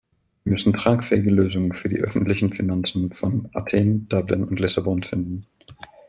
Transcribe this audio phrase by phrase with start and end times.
[0.45, 5.45] Wir müssen tragfähige Lösungen für die öffentlichen Finanzen von Athen, Dublin und Lissabon finden.